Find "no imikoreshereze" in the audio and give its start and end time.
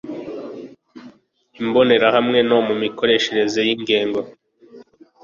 2.49-3.59